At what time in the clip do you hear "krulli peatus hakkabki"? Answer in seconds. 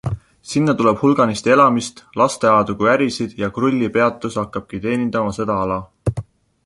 3.59-4.81